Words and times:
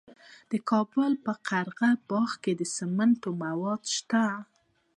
د 0.51 0.53
کابل 0.69 1.11
په 1.25 1.33
قره 1.47 1.91
باغ 2.09 2.29
کې 2.43 2.53
د 2.59 2.61
سمنټو 2.75 3.29
مواد 3.43 3.81
شته. 3.95 4.23